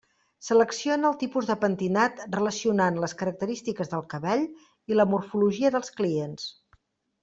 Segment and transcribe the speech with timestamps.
[0.45, 4.49] Selecciona el tipus de pentinat relacionant les característiques del cabell
[4.95, 6.53] i la morfologia dels clients.